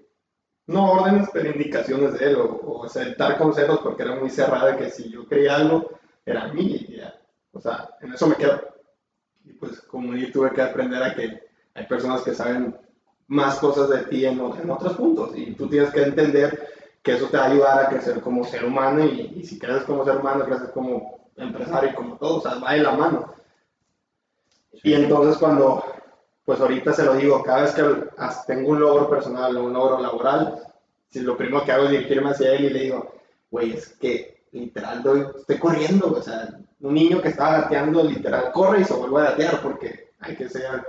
[0.67, 4.89] no órdenes, pero indicaciones de él, o, o aceptar consejos porque era muy cerrada, que
[4.89, 5.89] si yo creía algo,
[6.25, 7.17] era mi idea.
[7.53, 8.59] O sea, en eso me quedo.
[9.45, 12.75] Y pues como yo tuve que aprender a que hay personas que saben
[13.27, 15.31] más cosas de ti en, en, otros puntos.
[15.37, 16.67] Y tú tienes que entender
[17.01, 20.03] que eso te va a ayudar a crecer como ser humano y, si creces como
[20.03, 23.33] ser humano, creces como empresario y como todo, o sea, va de la mano.
[24.81, 25.83] Y entonces cuando,
[26.45, 27.83] pues ahorita se lo digo, cada vez que
[28.47, 30.61] tengo un logro personal o un logro laboral,
[31.09, 33.13] si lo primero que hago es dirigirme hacia él y le digo,
[33.51, 38.51] güey, es que literal doy, estoy corriendo, o sea, un niño que estaba gateando, literal,
[38.51, 40.83] corre y se vuelve a gatear porque hay que ser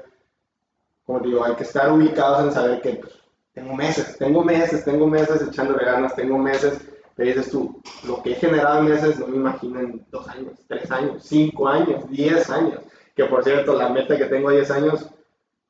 [1.04, 3.12] como digo, hay que estar ubicados en saber que pues,
[3.52, 6.80] tengo meses, tengo meses, tengo meses echándole ganas, tengo meses,
[7.14, 10.54] pero dices tú, lo que he generado en meses no me imagino en dos años,
[10.66, 12.80] tres años, cinco años, diez años,
[13.14, 15.06] que por cierto, la meta que tengo a diez años,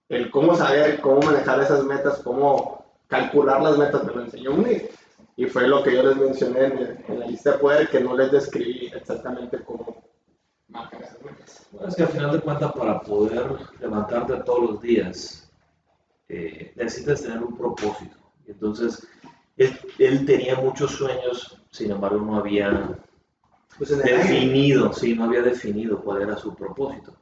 [0.08, 4.90] el cómo saber, cómo manejar esas metas, cómo calcular las metas, me lo enseñó Unir.
[5.36, 8.16] Y fue lo que yo les mencioné en, en la lista de poder, que no
[8.16, 10.04] les describí exactamente cómo
[11.86, 15.50] es que al final de cuentas, para poder levantarte todos los días,
[16.28, 18.16] eh, necesitas tener un propósito.
[18.46, 19.06] Entonces,
[19.56, 22.98] él, tenía muchos sueños, sin embargo, no había
[23.76, 27.14] pues definido, sí, no había definido cuál era su propósito.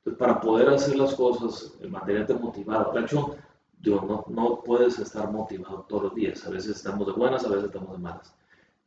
[0.00, 3.36] Entonces, para poder hacer las cosas, mantenerte motivado, de hecho,
[3.84, 6.46] no, no puedes estar motivado todos los días.
[6.46, 8.34] A veces estamos de buenas, a veces estamos de malas.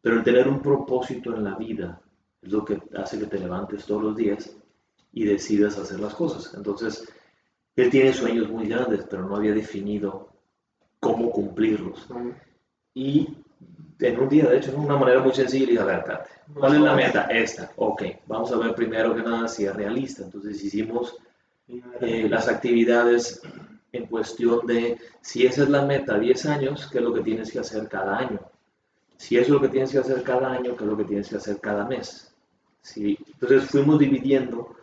[0.02, 2.02] Pero el tener un propósito en la vida
[2.42, 4.56] es lo que hace que te levantes todos los días
[5.12, 6.54] y decidas hacer las cosas.
[6.56, 7.08] Entonces,
[7.76, 10.30] él tiene sueños muy grandes, pero no había definido
[11.00, 12.08] cómo cumplirlos.
[12.94, 13.38] Y
[14.00, 16.04] en un día, de hecho, de una manera muy sencilla, dije, a ver,
[16.54, 17.24] ¿cuál es la meta?
[17.24, 17.72] Esta.
[17.78, 20.24] Ok, vamos a ver primero que nada si es realista.
[20.24, 21.16] Entonces hicimos
[22.02, 23.42] eh, las actividades
[23.92, 27.52] en cuestión de si esa es la meta 10 años, ¿qué es lo que tienes
[27.52, 28.40] que hacer cada año?
[29.18, 31.30] Si eso es lo que tienes que hacer cada año, ¿qué es lo que tienes
[31.30, 32.34] que hacer cada mes?
[32.82, 33.18] ¿sí?
[33.34, 34.76] Entonces fuimos dividiendo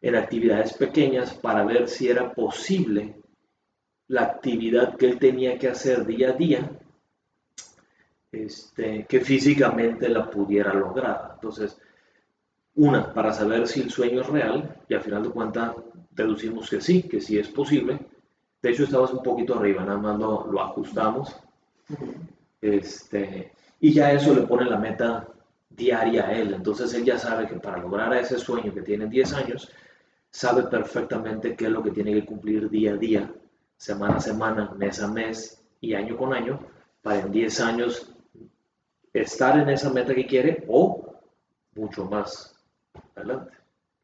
[0.00, 3.16] en actividades pequeñas para ver si era posible
[4.08, 6.70] la actividad que él tenía que hacer día a día,
[8.34, 11.32] este, que físicamente la pudiera lograr.
[11.34, 11.78] Entonces,
[12.76, 15.72] una, para saber si el sueño es real, y al final de cuentas
[16.10, 17.98] deducimos que sí, que sí es posible.
[18.60, 21.36] De hecho, estabas un poquito arriba, nada más lo, lo ajustamos.
[22.60, 25.28] Este, y ya eso le pone la meta
[25.68, 26.54] diaria a él.
[26.54, 29.70] Entonces él ya sabe que para lograr ese sueño que tiene 10 años,
[30.30, 33.32] sabe perfectamente qué es lo que tiene que cumplir día a día,
[33.76, 36.60] semana a semana, mes a mes y año con año,
[37.02, 38.14] para en 10 años
[39.14, 41.14] estar en esa meta que quiere o
[41.74, 42.54] mucho más
[43.14, 43.52] adelante.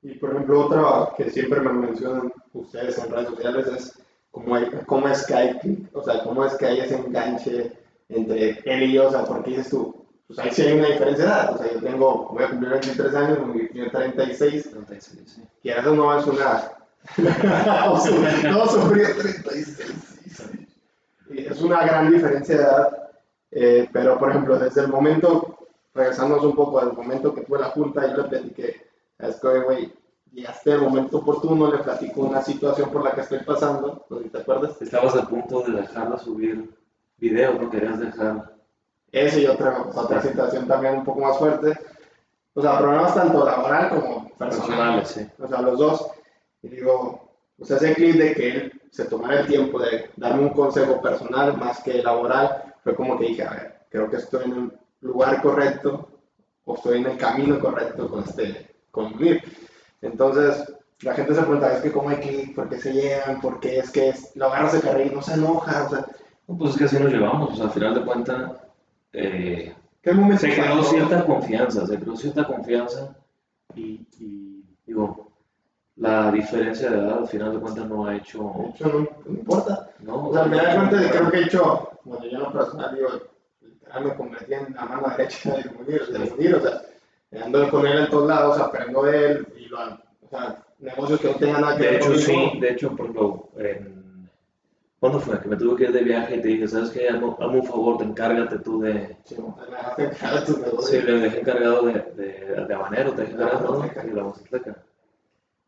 [0.03, 5.09] Y por ejemplo, otra que siempre me mencionan ustedes en redes sociales es cómo, cómo
[5.09, 7.73] es que hay, o sea, cómo es que hay ese enganche
[8.09, 11.25] entre él y yo, o sea, porque dices tú, pues ahí sí hay una diferencia
[11.25, 11.55] de edad.
[11.55, 14.70] O sea, yo tengo, voy a cumplir 23 años, mi tiene 36.
[14.70, 15.42] 36, sí.
[15.64, 16.70] Y eso no es una.
[18.49, 19.79] no, sufrí 36.
[21.31, 23.10] Es una gran diferencia de edad.
[23.51, 25.59] Eh, pero, por ejemplo, desde el momento,
[25.95, 28.87] regresándonos un poco al momento que tuve la junta, yo le platiqué,
[29.19, 29.93] es que, güey,
[30.33, 34.81] llegaste el momento oportuno, le platico una situación por la que estoy pasando, ¿te acuerdas?
[34.81, 36.71] Estabas a punto de dejarla subir
[37.19, 38.55] videos, no querías dejar
[39.13, 41.79] eso y otra, otra situación también un poco más fuerte.
[42.55, 45.09] O sea, problemas tanto laboral como personales.
[45.09, 45.27] Sí.
[45.39, 46.07] O sea, los dos.
[46.63, 50.43] Y digo, o sea, ese clip de que él se tomara el tiempo de darme
[50.43, 54.45] un consejo personal más que laboral, fue como que dije, a ver, creo que estoy
[54.45, 56.09] en el lugar correcto
[56.64, 59.14] o estoy en el camino correcto con este, con
[60.03, 63.61] Entonces, la gente se pregunta, es que cómo hay clic, por qué se llegan, por
[63.61, 66.07] qué es que lo agarras de carril no se enoja, o sea.
[66.47, 68.53] Pues es que así nos llevamos, o sea, al final de cuentas,
[69.12, 73.16] eh, ¿Qué momento Se creó cierta confianza, se creó cierta confianza
[73.75, 75.30] y, y, digo,
[76.01, 79.39] la diferencia de edad al final de cuentas no ha hecho, De hecho, no, no
[79.39, 79.91] importa.
[80.01, 82.53] no, O sea, me da cuenta de creo que he hecho, bueno, yo en lo
[82.53, 83.09] personal, digo,
[83.61, 86.83] literal me convertí en la mano derecha de Munir, de Munir, o sea,
[87.45, 91.29] ando con él en todos lados, aprendo de él, y lo, o sea, negocios que
[91.29, 92.51] no tengan nada que De ver hecho, conmigo.
[92.53, 94.01] sí, de hecho, por ejemplo, en...
[95.01, 95.41] ¿cuándo fue?
[95.41, 97.09] Que me tuve que ir de viaje y te dije, ¿sabes qué?
[97.09, 97.27] Hazme
[97.61, 99.17] un favor, te encárgate tú de...
[99.25, 100.91] Sí, me dejaste encargar tus negocios.
[100.91, 104.03] Sí, le dejé encargado de, de, de habanero, te dejé encargado, ¿no?
[104.11, 104.77] Y la Mazatleca.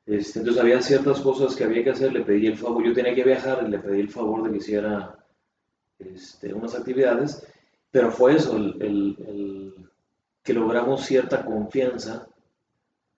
[0.07, 3.15] Este, entonces había ciertas cosas que había que hacer, le pedí el favor, yo tenía
[3.15, 5.17] que viajar le pedí el favor de que hiciera
[5.99, 7.47] este, unas actividades,
[7.91, 9.73] pero fue eso, el
[10.43, 12.27] que logramos cierta confianza,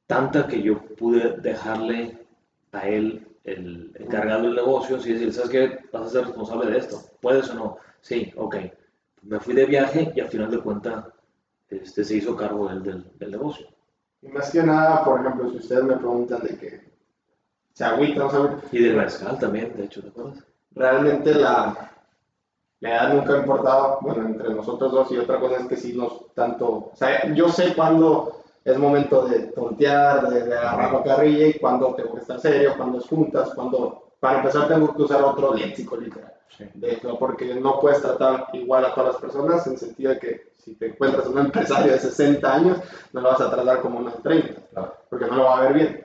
[0.07, 2.27] tanta que yo pude dejarle
[2.73, 5.79] a él el encargado del negocio y decir, ¿sabes qué?
[5.93, 7.77] Vas a ser responsable de esto, ¿puedes o no?
[8.01, 8.57] Sí, ok.
[9.23, 11.07] Me fui de viaje y al final de cuentas
[11.69, 13.67] este, se hizo cargo él del, del negocio.
[14.25, 16.81] Y más que nada, por ejemplo, si ustedes me preguntan de que
[17.73, 20.43] se agüita, no se agüita, Y del mezcal también, de hecho, ¿te acuerdas?
[20.77, 21.93] realmente la,
[22.81, 25.93] la edad nunca ha importado, bueno, entre nosotros dos y otra cosa es que sí
[25.93, 31.03] nos tanto, o sea, yo sé cuándo es momento de tontear, de, de agarrar la
[31.05, 35.03] carrilla y cuándo tengo que estar serio, cuándo es juntas, cuándo, para empezar tengo que
[35.03, 36.65] usar otro léxico literal, Sí.
[36.75, 40.75] de porque no puedes tratar igual a todas las personas en sentido de que si
[40.77, 42.79] te encuentras un empresario de 60 años,
[43.13, 44.95] no lo vas a tratar como uno de 30 Claro.
[45.09, 46.05] porque no lo va a ver bien.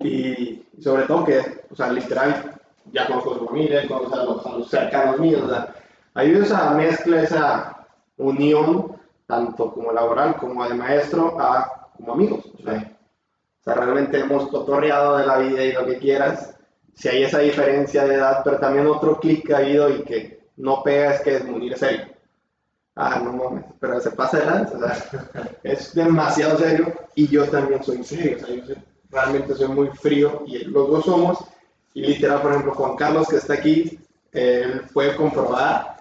[0.00, 2.60] Y sobre todo que, o sea, literal,
[2.92, 5.74] ya conozco a su familia, conozco a los, a los cercanos míos, o sea,
[6.14, 12.44] hay esa mezcla, esa unión, tanto como laboral como de maestro, a como amigos.
[12.58, 12.92] O sea,
[13.60, 16.54] o sea, realmente hemos cotorreado de la vida y lo que quieras.
[16.94, 20.48] Si hay esa diferencia de edad, pero también otro clic que ha habido y que
[20.56, 22.06] no pega es que es Munir es serio.
[22.94, 24.76] Ah, no mames, pero se pasa de lanza,
[25.62, 28.38] es demasiado serio y yo también soy serio,
[29.10, 31.38] realmente soy muy frío y los dos somos,
[31.94, 33.98] y literal, por ejemplo, Juan Carlos que está aquí,
[34.32, 35.96] él puede comprobar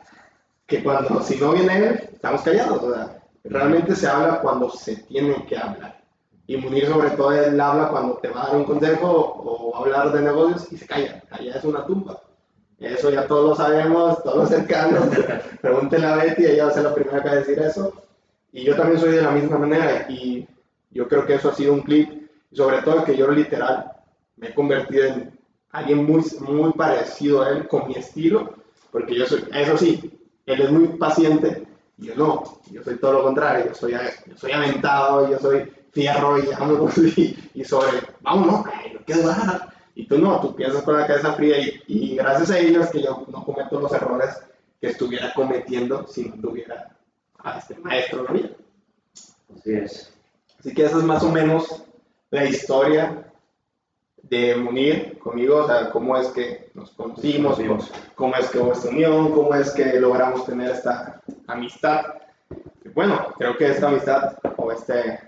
[0.67, 2.93] que cuando, si no viene él, estamos callados, o
[3.45, 6.01] realmente se habla cuando se tiene que hablar.
[6.47, 10.11] Y Munir sobre todo, él habla cuando te va a dar un consejo o hablar
[10.11, 12.21] de negocios y se calla, allá es una tumba.
[12.81, 15.03] Eso ya todos lo sabemos, todos los cercanos.
[15.61, 17.93] Pregúntenle a Betty, ella va a ser la primera que va a decir eso.
[18.51, 20.47] Y yo también soy de la misma manera y
[20.89, 23.91] yo creo que eso ha sido un clip, sobre todo que yo literal
[24.37, 25.39] me he convertido en
[25.69, 28.55] alguien muy, muy parecido a él con mi estilo,
[28.91, 31.65] porque yo soy, eso sí, él es muy paciente
[31.97, 35.71] y yo no, yo soy todo lo contrario, yo soy, yo soy aventado, yo soy
[35.91, 38.65] fierro y vámonos y, y sobre, vámonos,
[39.05, 39.71] quiero bajar.
[39.95, 43.01] Y tú no, tú piensas con la cabeza fría y, y gracias a ellos que
[43.01, 44.41] yo no cometo los errores
[44.79, 46.95] que estuviera cometiendo si no tuviera
[47.39, 48.49] a este maestro en la vida.
[49.55, 50.13] Así es.
[50.59, 51.83] Así que esa es más o menos
[52.29, 53.31] la historia
[54.23, 57.79] de Munir conmigo, o sea, cómo es que nos conocimos, cómo,
[58.15, 62.05] cómo es que hubo esta unión, cómo es que logramos tener esta amistad.
[62.93, 65.19] Bueno, creo que esta amistad o este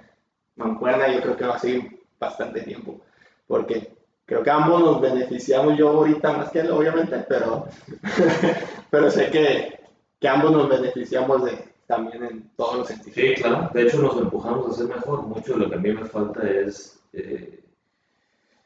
[0.55, 3.01] mancuerna yo creo que va a seguir bastante tiempo,
[3.47, 3.93] porque
[4.25, 7.67] creo que ambos nos beneficiamos, yo ahorita más que él obviamente, pero,
[8.89, 9.79] pero sé que,
[10.19, 13.15] que ambos nos beneficiamos de, también en todos los sentidos.
[13.15, 13.69] Sí, claro.
[13.73, 15.23] De hecho, nos empujamos a ser mejor.
[15.23, 17.63] Mucho de lo que a mí me falta es eh,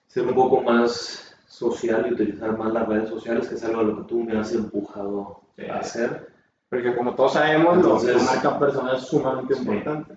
[0.08, 3.84] ser un poco más social y utilizar más las redes sociales, que es algo a
[3.84, 6.30] lo que tú me has empujado a hacer.
[6.70, 9.62] Porque como todos sabemos, Entonces- la marca personal es sumamente Sí.
[9.62, 10.14] importante.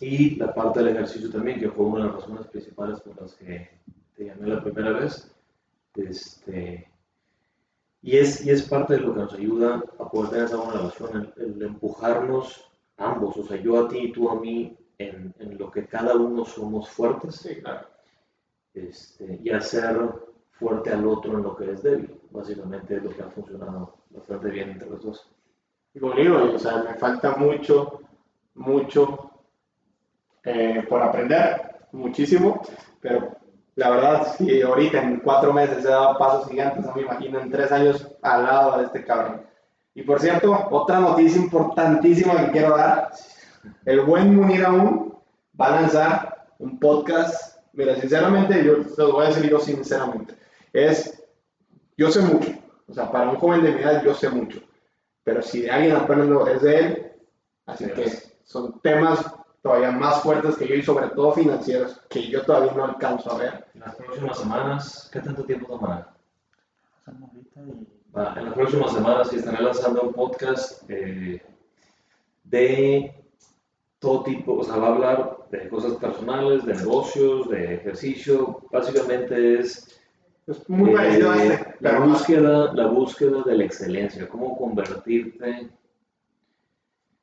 [0.00, 3.34] Y la parte del ejercicio también, que fue una de las razones principales por las
[3.34, 3.70] que
[4.16, 5.30] te llamé la primera vez.
[5.94, 6.90] Este,
[8.02, 10.72] y, es, y es parte de lo que nos ayuda a poder tener esa buena
[10.74, 15.34] relación, el, el empujarnos ambos, o sea, yo a ti y tú a mí, en,
[15.38, 17.86] en lo que cada uno somos fuertes Sí, claro.
[18.74, 19.98] este, y hacer
[20.52, 22.18] fuerte al otro en lo que es débil.
[22.30, 25.30] Básicamente es lo que ha funcionado bastante bien entre los dos.
[25.92, 26.12] Digo,
[26.54, 28.00] o sea, me falta mucho,
[28.54, 29.30] mucho
[30.44, 32.60] eh, por aprender, muchísimo,
[33.00, 33.36] pero
[33.76, 37.50] la verdad, si ahorita en cuatro meses he dado pasos gigantes, no me imagino en
[37.50, 39.42] tres años al lado de este cabrón.
[39.94, 43.10] Y por cierto, otra noticia importantísima que quiero dar,
[43.84, 45.14] el buen Munir aún
[45.60, 50.34] va a lanzar un podcast, mira, sinceramente, yo se los voy a decir yo sinceramente,
[50.72, 51.22] es,
[51.98, 52.52] yo sé mucho,
[52.88, 54.60] o sea, para un joven de mi edad yo sé mucho,
[55.22, 57.12] pero si de alguien aprendo es de él,
[57.66, 58.10] así Sí, que
[58.44, 59.22] son temas
[59.66, 63.38] todavía más fuertes que yo y sobre todo financieros que yo todavía no alcanzo a
[63.38, 63.66] ver.
[63.74, 66.14] En las próximas semanas, ¿qué tanto tiempo tomará?
[68.16, 71.42] Va, en las próximas semanas sí estaré lanzando un podcast eh,
[72.44, 73.12] de
[73.98, 79.58] todo tipo, o sea, va a hablar de cosas personales, de negocios, de ejercicio, básicamente
[79.58, 80.00] es
[80.46, 81.74] Es muy parecido a eh, este.
[81.80, 85.70] la búsqueda, la búsqueda de la excelencia, cómo convertirte,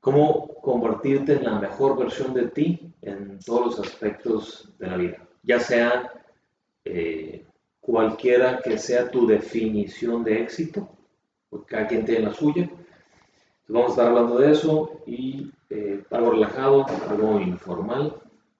[0.03, 5.17] cómo convertirte en la mejor versión de ti en todos los aspectos de la vida,
[5.43, 6.11] ya sea
[6.83, 7.45] eh,
[7.79, 10.89] cualquiera que sea tu definición de éxito,
[11.49, 12.63] porque cada quien tiene la suya.
[12.63, 18.13] Entonces vamos a estar hablando de eso y eh, algo relajado, algo informal.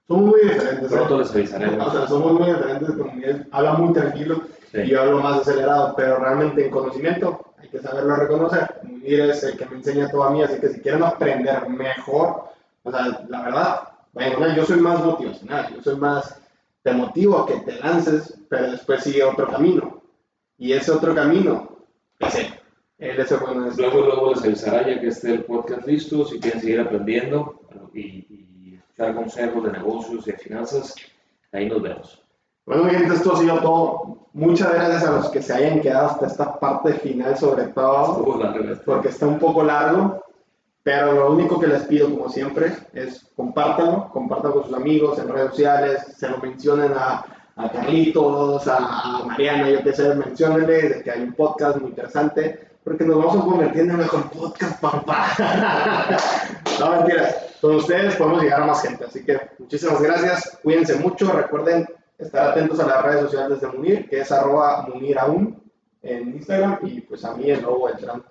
[0.08, 0.90] Somos muy diferentes.
[0.90, 0.94] ¿eh?
[0.94, 1.86] Pronto les avisaremos.
[1.86, 2.90] O sea, somos muy diferentes.
[2.96, 4.40] Como Miguel habla muy tranquilo
[4.72, 4.80] Sí.
[4.80, 8.72] y yo hablo más acelerado, pero realmente en conocimiento que saberlo reconocer.
[8.84, 12.44] Munir es el que me enseña todo a mí, así que si quieren aprender mejor,
[12.84, 13.80] o sea, la verdad,
[14.14, 14.54] él.
[14.54, 16.40] Yo soy más motivacional, yo soy más,
[16.84, 20.02] te motivo a que te lances, pero después sigue otro camino.
[20.56, 21.78] Y ese otro camino
[22.20, 22.46] es él.
[22.98, 23.82] Él es el bueno de esto.
[23.82, 27.60] Luego, luego les avisará ya que esté el podcast listo, si quieren seguir aprendiendo
[27.92, 30.94] y, y escuchar consejos de negocios y de finanzas,
[31.50, 32.23] ahí nos vemos.
[32.66, 34.28] Bueno, mi gente, esto ha sido todo.
[34.32, 38.24] Muchas gracias a los que se hayan quedado hasta esta parte final, sobre todo,
[38.84, 40.24] porque está un poco largo.
[40.82, 45.28] Pero lo único que les pido, como siempre, es compártanlo, compártanlo con sus amigos en
[45.28, 47.24] redes sociales, se lo mencionen a,
[47.56, 51.88] a Carlitos, a, a Mariana, yo qué sé, menciónenle de que hay un podcast muy
[51.88, 55.28] interesante, porque nos vamos a convertir en el mejor podcast, papá.
[56.80, 57.36] no, mentiras.
[57.62, 61.88] Con ustedes podemos llegar a más gente, así que muchísimas gracias, cuídense mucho, recuerden
[62.18, 65.62] estar atentos a las redes sociales de Munir, que es arroba muniraun
[66.02, 68.22] en Instagram, y pues a mí el logo del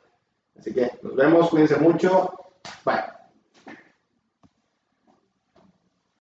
[0.57, 2.33] Así que nos vemos, cuídense mucho.
[2.85, 3.12] Bye.